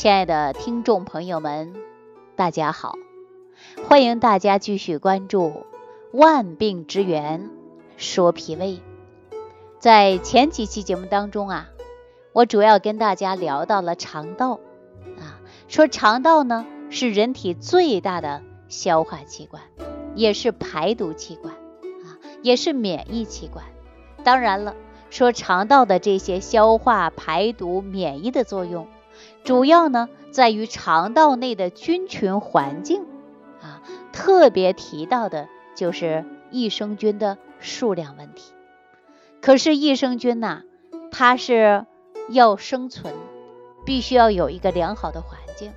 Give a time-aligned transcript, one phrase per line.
[0.00, 1.74] 亲爱的听众朋友们，
[2.34, 2.94] 大家好！
[3.86, 5.48] 欢迎大家继续关注
[6.14, 7.50] 《万病之源
[7.98, 8.80] 说脾胃》。
[9.78, 11.68] 在前几期节目当中啊，
[12.32, 14.58] 我主要跟大家聊到了肠道
[15.18, 15.36] 啊，
[15.68, 19.62] 说肠道呢是人体最大的消化器官，
[20.14, 23.66] 也是排毒器官啊，也是免疫器官。
[24.24, 24.74] 当然了，
[25.10, 28.88] 说肠道的这些消化、排毒、免疫的作用。
[29.44, 33.02] 主要呢在于肠道内的菌群环境
[33.60, 38.52] 啊，特别提到的就是益生菌的数量问题。
[39.40, 40.62] 可是益生菌呐，
[41.10, 41.86] 它是
[42.28, 43.14] 要生存，
[43.84, 45.72] 必须要有一个良好的环境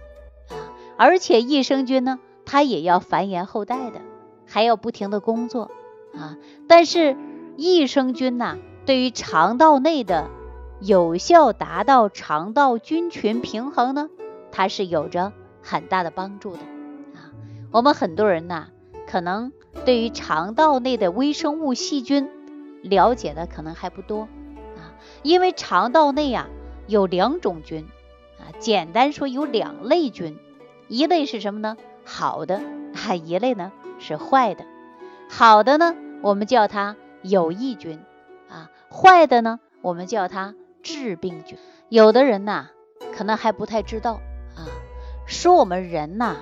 [0.49, 4.01] 啊，而且益生菌呢，它也要繁衍后代的，
[4.45, 5.71] 还要不停的工作
[6.13, 6.37] 啊。
[6.67, 7.15] 但是
[7.55, 10.29] 益生菌呐，对于肠道内的
[10.85, 14.09] 有效达到肠道菌群平衡呢，
[14.51, 16.59] 它是有着很大的帮助的
[17.15, 17.31] 啊。
[17.71, 18.67] 我们很多人呐，
[19.07, 19.53] 可能
[19.85, 22.29] 对于肠道内的微生物细菌
[22.81, 24.23] 了解的可能还不多
[24.75, 24.91] 啊，
[25.23, 26.49] 因为肠道内啊
[26.87, 27.87] 有两种菌
[28.37, 30.37] 啊，简单说有两类菌，
[30.89, 31.77] 一类是什么呢？
[32.03, 32.61] 好的，
[33.07, 34.65] 啊，一类呢是坏的。
[35.29, 38.01] 好的呢，我们叫它有益菌
[38.49, 40.53] 啊，坏的呢，我们叫它。
[40.83, 42.67] 致病菌，有的人呐，
[43.15, 44.19] 可能还不太知道
[44.55, 44.67] 啊。
[45.25, 46.35] 说我们人呐，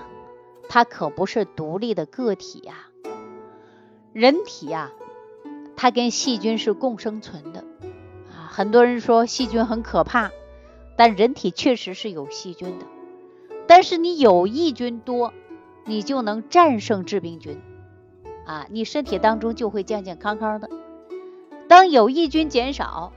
[0.68, 2.88] 他可不是独立的个体呀。
[4.12, 4.92] 人体呀，
[5.78, 7.64] 它跟细菌是共生存的
[8.30, 8.50] 啊。
[8.52, 10.32] 很多人说细菌很可怕，
[10.98, 12.86] 但人体确实是有细菌的。
[13.68, 15.34] 但是你有益菌多，
[15.86, 17.62] 你就能战胜致病菌
[18.48, 20.68] 啊，你身体当中就会健健康康的。
[21.68, 23.14] 当有益菌减少。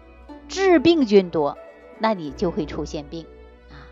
[0.49, 1.59] 致病菌多，
[1.99, 3.27] 那你就会出现病
[3.71, 3.89] 啊。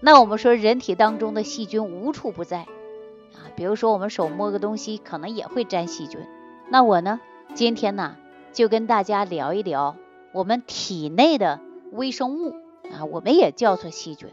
[0.00, 6.20] 那我们说人体当中的细菌无处不在啊，比如说我们手摸个东西，可能也会沾细菌。
[6.68, 7.20] 那我呢，
[7.54, 8.16] 今天呢
[8.52, 9.96] 就跟大家聊一聊
[10.32, 11.60] 我们体内的
[11.92, 12.54] 微生物
[12.92, 14.28] 啊，我们也叫做细菌。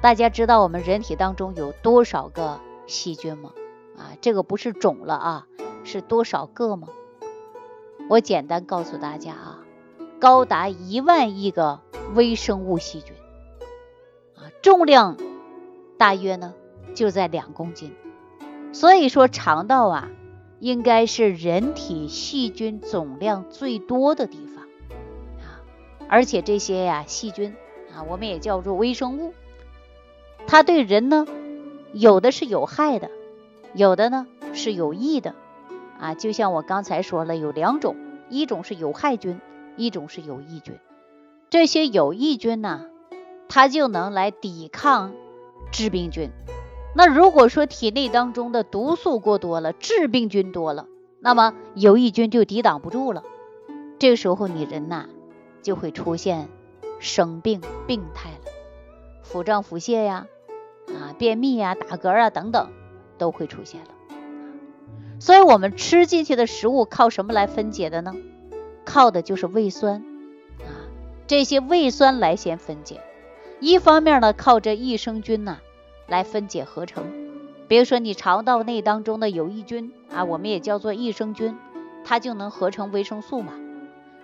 [0.00, 3.52] 大家知道我们人体当中有多少个细菌吗？
[3.96, 5.46] 啊，这个不是种了啊，
[5.82, 6.88] 是多少个吗？
[8.10, 9.63] 我简单告诉大家啊。
[10.24, 11.80] 高达一万亿个
[12.14, 13.14] 微生物细菌
[14.36, 15.18] 啊，重量
[15.98, 16.54] 大约呢
[16.94, 17.94] 就在两公斤。
[18.72, 20.08] 所以说肠道啊，
[20.60, 24.64] 应该是人体细菌总量最多的地方
[25.44, 25.60] 啊。
[26.08, 27.54] 而且这些呀细菌
[27.94, 29.34] 啊，我们也叫做微生物，
[30.46, 31.26] 它对人呢
[31.92, 33.10] 有的是有害的，
[33.74, 35.34] 有的呢是有益的
[36.00, 36.14] 啊。
[36.14, 37.94] 就像我刚才说了，有两种，
[38.30, 39.38] 一种是有害菌。
[39.76, 40.78] 一种是有益菌，
[41.50, 42.86] 这些有益菌呢，
[43.48, 45.12] 它就能来抵抗
[45.72, 46.30] 致病菌。
[46.96, 50.86] 那如果说体内当中的毒素过多了，致病菌多了，
[51.18, 53.24] 那么有益菌就抵挡不住了。
[53.98, 55.08] 这个时候你人呐
[55.62, 56.48] 就会出现
[57.00, 58.52] 生病、病态了，
[59.22, 60.26] 腹胀、腹泻呀，
[60.88, 62.70] 啊，便秘呀、打嗝啊等等
[63.18, 63.88] 都会出现了。
[65.18, 68.14] 所以我们吃进去的食物靠什么来分解的呢？
[68.84, 70.04] 靠的就是胃酸
[70.60, 70.68] 啊，
[71.26, 73.00] 这些胃酸来先分解。
[73.60, 75.58] 一方面呢，靠着益生菌呐
[76.06, 77.04] 来分解合成。
[77.66, 81.56] 比如说你肠道内当中的有益菌啊，我们也叫做益生菌，
[82.04, 83.54] 它就能合成维生素嘛。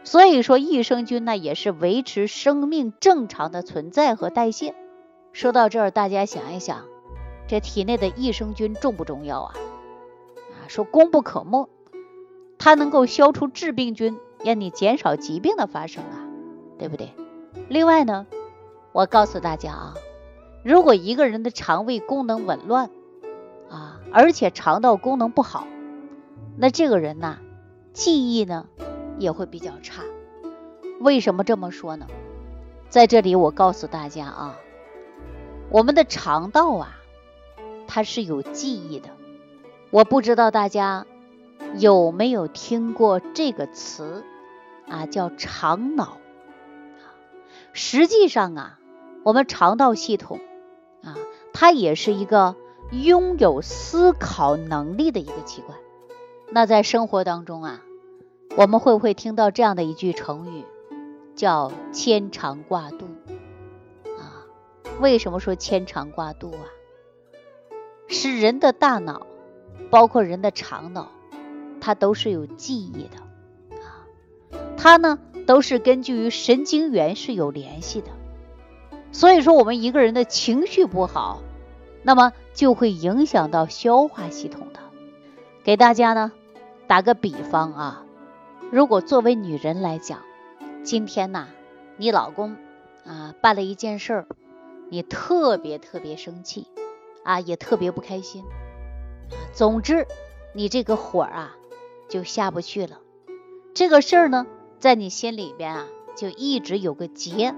[0.05, 4.75] 所以说益生菌呢也是维持生命正常的存在和代谢。
[5.33, 6.85] 说到这儿，大家想一想，
[7.49, 9.55] 这体内的益生菌重不重要啊？
[9.55, 11.69] 啊，说功不可没，
[12.59, 14.19] 它能够消除致病菌。
[14.45, 16.25] 让你减少疾病的发生啊，
[16.79, 17.13] 对不对？
[17.69, 18.27] 另外呢，
[18.93, 19.95] 我告诉大家啊，
[20.65, 22.91] 如果一个人的肠胃功能紊乱
[23.69, 25.67] 啊，而且肠道功能不好，
[26.57, 27.39] 那这个人呐，
[27.93, 28.67] 记忆呢
[29.19, 30.03] 也会比较差。
[31.01, 32.07] 为什么这么说呢？
[32.89, 34.59] 在这里我告诉大家啊，
[35.71, 36.99] 我们的肠道啊，
[37.87, 39.11] 它是有记忆的。
[39.91, 41.07] 我不知道大家
[41.77, 44.25] 有没有听过这个词？
[44.89, 46.19] 啊，叫肠脑。
[47.73, 48.79] 实际上啊，
[49.23, 50.41] 我们肠道系统
[51.05, 51.15] 啊，
[51.53, 52.57] 它也是一个
[52.91, 55.79] 拥有思考能力的一个器官。
[56.51, 57.81] 那在生活当中啊，
[58.57, 60.65] 我们会不会听到这样的一句成语，
[61.37, 63.07] 叫牵肠挂肚？
[64.19, 64.43] 啊，
[64.99, 66.67] 为什么说牵肠挂肚啊？
[68.09, 69.25] 是人的大脑，
[69.91, 71.13] 包括人的肠脑，
[71.81, 73.17] 它都是有记忆的。
[73.77, 74.07] 啊
[74.77, 78.11] 它呢，都是根据于神经元是有联系的
[79.13, 81.43] 所以说，我们一个人的情绪不好，
[82.03, 84.81] 那么就会影响到消化系统的。
[85.65, 86.33] 给大家呢
[86.87, 88.05] 打个比方啊，
[88.71, 90.21] 如果作为女人来讲，
[90.83, 91.49] 今天呐，
[91.97, 92.57] 你老公
[93.05, 94.27] 啊办了一件事儿，
[94.89, 96.67] 你特别特别生气
[97.25, 98.45] 啊，也特别不开心，
[99.53, 100.07] 总之
[100.55, 101.57] 你这个火啊
[102.11, 103.01] 就下不去了。
[103.73, 104.47] 这个事儿呢，
[104.79, 105.87] 在你心里边啊，
[106.17, 107.55] 就一直有个结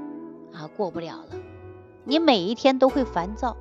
[0.52, 1.37] 啊，过不了了。
[2.04, 3.56] 你每一天都会烦躁，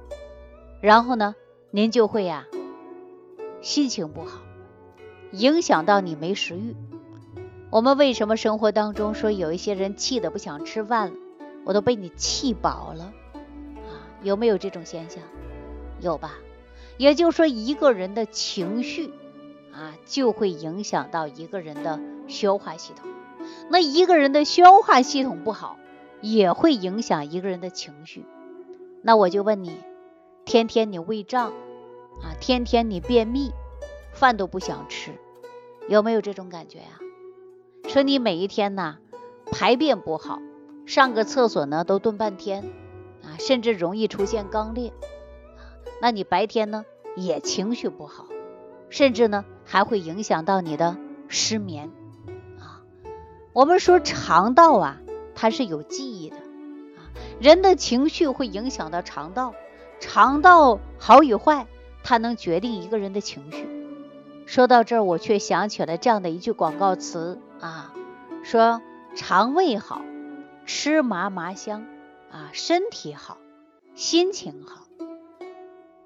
[0.82, 1.34] 然后呢，
[1.72, 2.46] 您就会呀，
[3.62, 4.42] 心情不好，
[5.32, 6.76] 影响到你没食欲。
[7.70, 11.16] 我们为什么生活当中说有一些人气的不想吃饭了？
[11.64, 13.14] 我都被你气饱了
[13.88, 14.12] 啊？
[14.24, 15.24] 有没有这种现象？
[16.02, 16.34] 有吧？
[16.98, 19.12] 也就是说，一个人的情绪
[19.74, 23.10] 啊，就会影响到一个人的消化系统。
[23.70, 25.78] 那一个人的消化系统不好。
[26.24, 28.28] 也会影响一个人的情绪。
[29.02, 29.72] 那我就问你，
[30.46, 31.48] 天天你胃胀
[32.22, 33.52] 啊，天天你便秘，
[34.14, 35.14] 饭都不想吃，
[35.90, 37.00] 有没有这种感觉呀？
[37.88, 39.00] 说你每一天呐
[39.52, 40.40] 排便不好，
[40.86, 42.66] 上个厕所呢都蹲半天
[43.24, 44.94] 啊，甚至容易出现肛裂。
[46.04, 46.86] 那你白天呢
[47.16, 48.28] 也情绪不好，
[48.92, 50.96] 甚至呢还会影响到你的
[51.28, 51.90] 失眠
[52.60, 52.86] 啊。
[53.54, 54.98] 我们说肠道啊。
[55.34, 57.10] 它是有记忆的啊，
[57.40, 59.56] 人的情绪会影响到肠道，
[60.00, 61.66] 肠道好与坏，
[62.04, 63.68] 它能决定一个人的情绪。
[64.46, 67.92] 说到这儿，我却想起了这样的一句广告词啊，
[68.44, 68.84] 说
[69.16, 70.04] 肠胃好，
[70.68, 71.88] 吃嘛嘛香
[72.30, 73.38] 啊，身体好，
[73.96, 74.86] 心情好。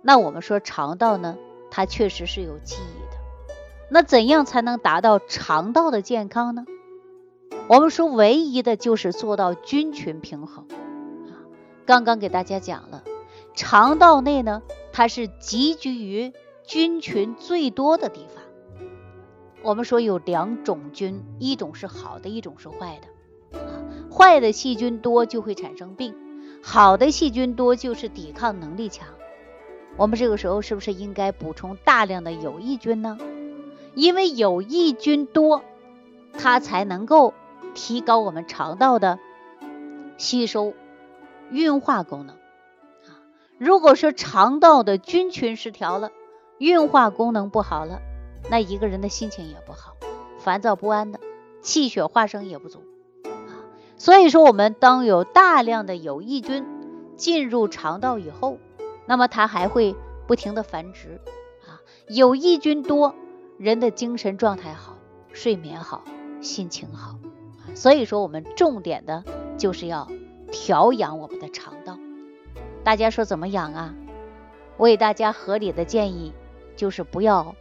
[0.02, 1.36] 那我们说肠道呢，
[1.76, 3.18] 它确实是有记忆的。
[3.90, 6.64] 那怎样才能达到肠道的健康呢？
[7.68, 11.44] 我们说，唯一的就是做到菌群平衡啊。
[11.86, 13.04] 刚刚给大家讲了，
[13.56, 14.62] 肠道内呢，
[14.94, 16.32] 它是集聚于
[16.64, 18.42] 菌群最多的地方。
[19.62, 23.60] 我们说有两种菌，一种是好的，一种是坏的。
[24.10, 26.16] 坏的细菌多就会产生病，
[26.64, 29.10] 好的细菌多就是抵抗能力强。
[29.98, 33.18] 我们这个时候是不是应该补充大量的有益菌呢？
[33.94, 35.64] 因为有益菌多，
[36.38, 37.34] 它才能够。
[37.78, 39.20] 提高我们肠道的
[40.18, 40.74] 吸收、
[41.50, 42.38] 运化功能。
[43.58, 46.10] 如果说肠道的菌群失调了，
[46.58, 48.00] 运化功能不好了，
[48.50, 49.98] 那一个人的心情也不好，
[50.40, 51.20] 烦躁不安的，
[51.62, 52.80] 气血化生也不足。
[53.98, 56.66] 所以说，我们当有大量的有益菌
[57.18, 58.58] 进入肠道以后，
[59.06, 59.96] 那么它还会
[60.28, 61.20] 不停的繁殖
[61.68, 61.82] 啊。
[62.08, 63.16] 有益菌多，
[63.58, 64.98] 人的精神状态好，
[65.34, 66.04] 睡眠好，
[66.42, 67.18] 心情好。
[67.74, 69.24] 所以说，我们重点的
[69.58, 70.08] 就是要
[70.52, 71.98] 调养我们的肠道。
[72.84, 73.94] 大家说怎么养啊？
[74.78, 76.34] 我给大家合理的建议
[76.76, 77.56] 就是不要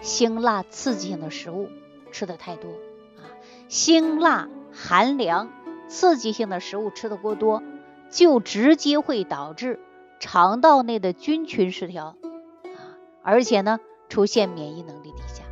[0.00, 1.68] 辛辣刺激性的食物
[2.10, 2.70] 吃的太多
[3.16, 3.26] 啊。
[3.68, 5.50] 辛辣、寒凉、
[5.88, 7.62] 刺激性的食物吃的过多，
[8.10, 9.78] 就直接会导致
[10.20, 12.14] 肠道内的菌群失调
[12.62, 12.78] 啊，
[13.22, 15.42] 而且呢，出现免疫能力低下。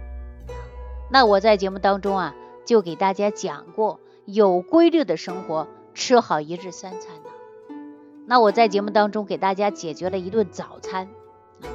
[1.10, 2.34] 那我在节目当中啊，
[2.64, 3.98] 就给大家讲过。
[4.26, 7.30] 有规律的生活，吃好一日三餐呢。
[8.26, 11.08] 那我在节目当中给大家解决了一顿早餐，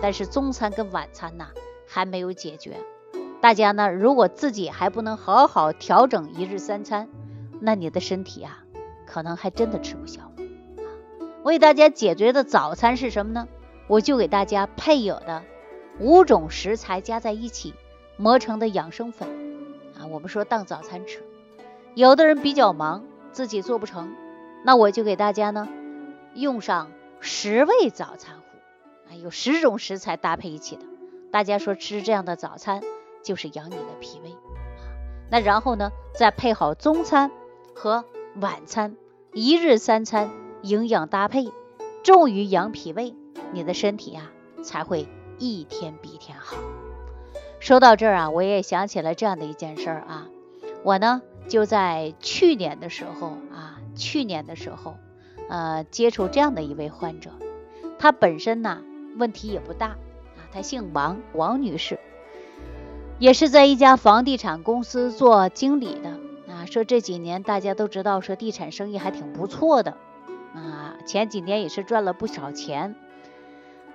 [0.04, 1.48] 但是中餐跟晚餐呢
[1.88, 2.78] 还没有解决。
[3.42, 7.10] 大家呢，如果自己还不能好好调整一日三餐，
[7.60, 8.64] 那你的身体啊，
[9.08, 10.33] 可能还真的吃不消。
[11.44, 13.48] 为大家解决的早餐是什么呢？
[13.88, 15.44] 我就给大家配有的
[16.00, 17.74] 五种食材加在一起
[18.16, 19.28] 磨成的养生粉
[20.00, 21.22] 啊，我们说当早餐吃。
[21.96, 24.16] 有的人比较忙，自己做不成，
[24.64, 25.68] 那我就给大家呢
[26.34, 30.84] 用上十味早餐糊啊，有十种食材搭配一起的。
[31.30, 32.82] 大家说吃这样的早餐
[33.22, 34.88] 就是养你的脾胃啊。
[35.30, 37.32] 那然后呢，再配好中餐
[37.76, 38.06] 和
[38.40, 38.96] 晚餐，
[39.34, 40.30] 一日三餐
[40.64, 41.52] 营养搭配，
[42.04, 43.14] 重于养脾胃，
[43.52, 44.32] 你的身体呀
[44.64, 46.58] 才会一天比一天好。
[47.60, 50.28] 说到这儿啊，我也想起了这样的一件事儿啊，
[50.84, 51.22] 我呢。
[51.46, 54.96] 就在去年的时候啊，去年的时候，
[55.50, 57.32] 呃，接触这样的一位患者，
[58.00, 58.82] 他本身呢
[59.18, 62.00] 问题也不大啊，他姓王，王女士，
[63.20, 66.12] 也是在一家房地产公司做经理的
[66.48, 66.66] 啊。
[66.66, 69.98] 说这几年大家都知道，说地产生意还挺不错的
[70.54, 72.96] 啊，前几年也是赚了不少钱。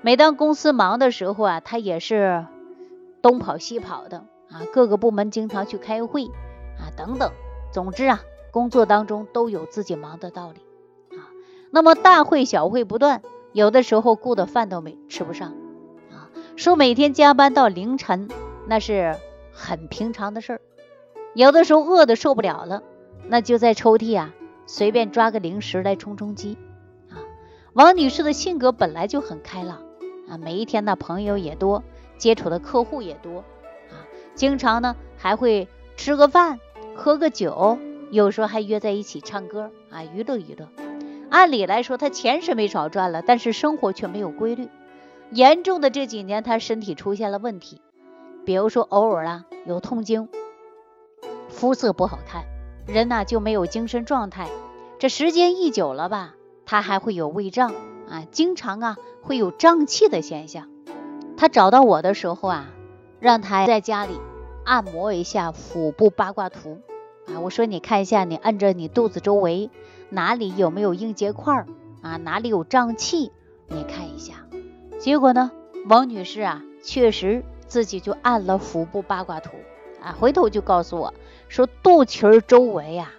[0.01, 2.47] 每当公司忙的时候啊，他也是
[3.23, 4.19] 东跑西跑的
[4.51, 6.27] 啊，各个部门经常去开会。
[6.79, 7.33] 啊，等等，
[7.73, 8.21] 总之啊，
[8.53, 11.27] 工作当中都有自己忙的道理啊。
[11.71, 13.23] 那么大会小会不断，
[13.53, 15.55] 有的时候顾的饭都没吃不上
[16.13, 16.31] 啊。
[16.55, 18.29] 说每天加班到凌晨，
[18.69, 19.17] 那是
[19.53, 20.61] 很平常的事儿。
[21.35, 22.85] 有的时候饿的受不了了，
[23.27, 24.33] 那就在抽屉啊
[24.69, 26.59] 随便抓个零食来充充饥
[27.11, 27.19] 啊。
[27.73, 29.83] 王女士的性格本来就很开朗
[30.29, 31.83] 啊，每一天呢朋友也多，
[32.19, 33.39] 接触的客户也多
[33.91, 36.61] 啊，经常呢还会吃个饭，
[36.95, 37.79] 喝个酒。
[38.11, 40.69] 有时候还约在一起唱歌啊，娱乐娱乐。
[41.31, 44.69] 按理来说，他钱是没少赚了，但是生活却没有规律。
[45.31, 47.83] 严重的这几年，他身体出现了问题，
[48.47, 50.29] 比如说偶尔啊有痛经，
[51.49, 52.45] 肤色不好看，
[52.89, 54.49] 人呐就没有精神状态。
[54.99, 57.75] 这时间一久了吧，他还会有胃胀
[58.09, 60.69] 啊，经常啊会有胀气的现象。
[61.37, 62.71] 他找到我的时候啊，
[63.21, 64.19] 让他在家里
[64.65, 66.79] 按摩一下腹部八卦图。
[67.27, 69.71] 啊，我说你看一下，你按着你肚子周围
[70.09, 71.67] 哪里有没有硬结块
[72.01, 72.17] 啊？
[72.17, 73.31] 哪里有胀气？
[73.69, 74.47] 你看一下。
[74.99, 75.53] 结果呢，
[75.89, 79.51] 王女士啊，确实自己就按了腹部八卦图
[80.03, 81.15] 啊，回头就告诉我
[81.49, 83.13] 说，肚脐儿周围呀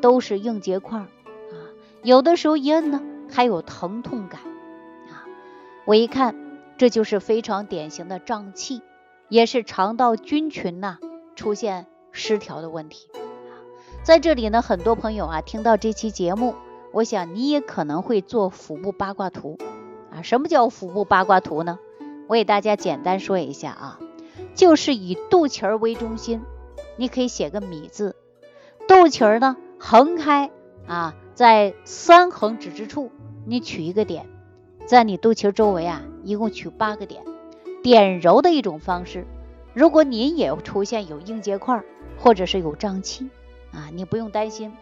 [0.00, 1.56] 都是硬结块儿啊，
[2.02, 4.40] 有的时候一摁呢还有疼痛感
[5.10, 5.24] 啊。
[5.84, 6.34] 我一看，
[6.76, 8.82] 这就是非常典型的胀气，
[9.28, 10.98] 也是肠道菌群呐
[11.34, 13.08] 出现失调的问题。
[13.14, 13.18] 啊
[14.04, 16.54] 在这里呢，很多朋友啊，听到这期节目，
[16.92, 19.58] 我想你也可能会做腹部八卦图
[20.10, 20.22] 啊。
[20.22, 21.78] 什么叫腹部八卦图呢？
[22.26, 23.98] 我给大家简单说一下啊，
[24.54, 26.42] 就是以肚脐儿为中心，
[26.96, 28.16] 你可以写个米字，
[28.86, 30.50] 肚脐儿呢横开
[30.86, 33.10] 啊，在三横指之处，
[33.46, 34.26] 你取一个点，
[34.86, 37.22] 在你肚脐周围啊，一共取八个点，
[37.82, 39.26] 点揉的一种方式。
[39.74, 41.84] 如果您也出现有硬结块
[42.18, 43.28] 或者是有胀气。
[43.70, 44.72] 啊，你不用担心，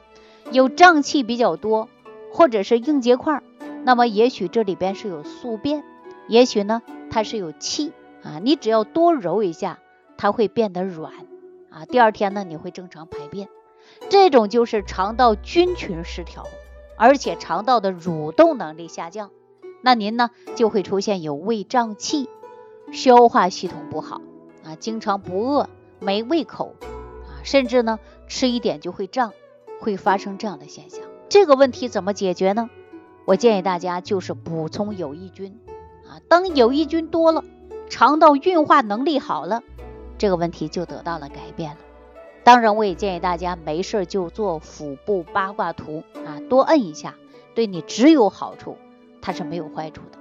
[0.52, 1.88] 有胀气比较多，
[2.32, 3.42] 或者是硬结块，
[3.82, 5.82] 那么也许这里边是有宿便，
[6.28, 7.92] 也许呢它是有气
[8.26, 8.40] 啊。
[8.42, 9.78] 你只要多揉一下，
[10.18, 11.12] 它会变得软
[11.70, 11.86] 啊。
[11.86, 13.48] 第二天呢你会正常排便，
[14.08, 16.44] 这种就是肠道菌群失调，
[16.96, 19.30] 而且肠道的蠕动能力下降，
[19.82, 22.28] 那您呢就会出现有胃胀气、
[22.92, 24.20] 消化系统不好
[24.64, 25.68] 啊，经常不饿、
[26.00, 28.00] 没胃口啊，甚至呢。
[28.28, 29.32] 吃一点就会胀，
[29.78, 31.00] 会发生这样的现象。
[31.28, 32.68] 这个问题怎么解决呢？
[33.24, 35.56] 我建议大家就是补充有益菌
[36.08, 36.18] 啊。
[36.28, 37.44] 当有益菌多了，
[37.88, 39.62] 肠道运化能力好了，
[40.18, 41.78] 这个问题就得到了改变了。
[42.44, 47.14] 当然，我也建议大家没事就做腹部八卦图啊，多摁一下，
[47.54, 48.76] 对你只有好处，
[49.20, 50.18] 它是没有坏处的。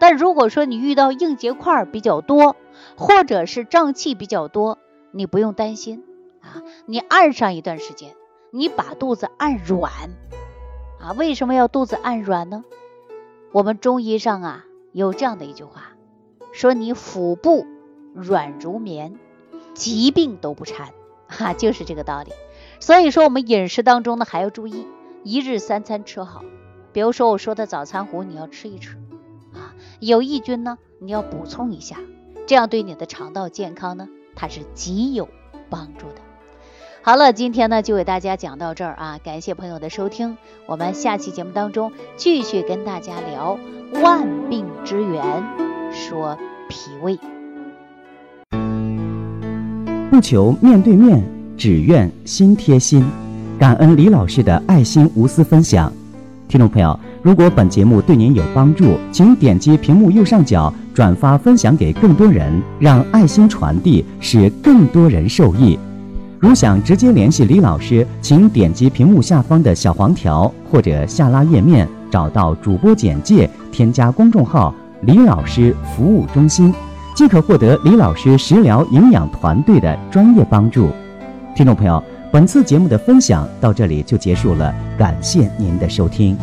[0.00, 2.56] 但如果说你遇到硬结块比较多，
[2.96, 4.78] 或者是胀气比较多，
[5.12, 6.04] 你不用担心。
[6.40, 8.14] 啊，你按上一段时间，
[8.50, 9.92] 你把肚子按软
[11.00, 11.12] 啊？
[11.16, 12.64] 为什么要肚子按软呢？
[13.52, 15.92] 我们中医上啊有这样的一句话，
[16.52, 17.66] 说你腹部
[18.14, 19.18] 软如棉，
[19.74, 20.88] 疾病都不缠，
[21.28, 22.32] 哈，就是这个道理。
[22.80, 24.86] 所以说我们饮食当中呢还要注意
[25.24, 26.42] 一日三餐吃好，
[26.92, 28.96] 比如说我说的早餐糊你要吃一吃。
[29.54, 31.96] 啊，有益菌呢你要补充一下，
[32.46, 35.28] 这样对你的肠道健康呢它是极有
[35.70, 36.16] 帮助的。
[37.02, 40.36] 好了，今天呢就给大家讲到这儿啊，感谢朋友的收听，
[40.66, 43.58] 我们下期节目当中继续跟大家聊
[44.02, 46.36] 万病之源，说
[46.68, 47.18] 脾胃。
[50.10, 51.22] 不求面对面，
[51.56, 53.04] 只愿心贴心。
[53.58, 55.92] 感恩李老师的爱心无私分享。
[56.48, 65.78] 听众朋友，如果本节目对您有帮助，请点击屏幕右上角转发分享给更多人，让爱心传递，使更多人受益。
[66.38, 76.72] 如想直接联系李老师，请点击屏幕下方的小黄条，或者下拉页面找到主播简介，添加公众号“李老师服务中心”，
[77.14, 80.90] 即可获得李老师食疗营养团队的专业帮助。
[81.54, 82.02] 听众朋友，
[82.32, 86.36] 本次节目的分享到这里就结束了，感谢您的收听。